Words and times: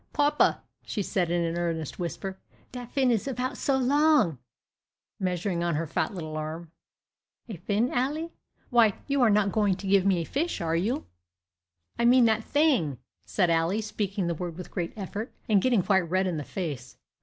"Papa," 0.13 0.63
said 0.83 1.27
she, 1.27 1.33
in 1.35 1.43
an 1.43 1.59
earnest 1.59 1.99
whisper, 1.99 2.39
"that 2.71 2.91
fin 2.91 3.11
is 3.11 3.27
about 3.27 3.55
so 3.55 3.77
long" 3.77 4.39
measuring 5.19 5.63
on 5.63 5.75
her 5.75 5.85
fat 5.85 6.11
little 6.11 6.35
arm. 6.35 6.71
"A 7.47 7.57
fin, 7.57 7.91
Ally? 7.91 8.29
Why, 8.71 8.93
you 9.05 9.21
are 9.21 9.29
not 9.29 9.51
going 9.51 9.75
to 9.75 9.85
give 9.87 10.07
me 10.07 10.17
a 10.17 10.23
fish, 10.25 10.59
are 10.59 10.75
you?" 10.75 11.05
"I 11.99 12.05
mean 12.05 12.25
that 12.25 12.43
thing," 12.43 12.97
said 13.25 13.51
Ally, 13.51 13.79
speaking 13.79 14.25
the 14.25 14.33
word 14.33 14.57
with 14.57 14.71
great 14.71 14.91
effort, 14.97 15.31
and 15.47 15.61
getting 15.61 15.83
quite 15.83 16.09
red 16.09 16.25
in 16.25 16.37
the 16.37 16.43
face. 16.43 16.97